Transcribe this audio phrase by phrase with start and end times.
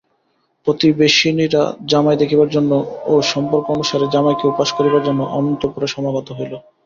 [0.67, 2.71] প্রতিবেশিনীরা জামাই দেখিবার জন্য
[3.05, 6.53] ও সম্পর্ক অনুসারে জামাইকে উপহাস করিবার জন্য অন্তঃপুরে সমাগত হইল।